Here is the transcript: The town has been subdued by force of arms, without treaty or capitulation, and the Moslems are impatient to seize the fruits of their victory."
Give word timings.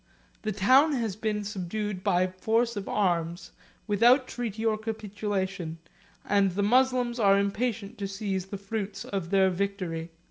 The 0.41 0.51
town 0.51 0.93
has 0.93 1.15
been 1.15 1.43
subdued 1.43 2.03
by 2.03 2.25
force 2.25 2.75
of 2.75 2.89
arms, 2.89 3.51
without 3.85 4.27
treaty 4.27 4.65
or 4.65 4.75
capitulation, 4.75 5.77
and 6.25 6.49
the 6.53 6.63
Moslems 6.63 7.19
are 7.19 7.37
impatient 7.37 7.99
to 7.99 8.07
seize 8.07 8.47
the 8.47 8.57
fruits 8.57 9.05
of 9.05 9.29
their 9.29 9.51
victory." 9.51 10.09